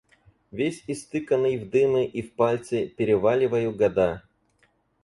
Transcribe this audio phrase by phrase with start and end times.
[0.51, 4.23] Весь истыканный в дымы и в пальцы, переваливаю года.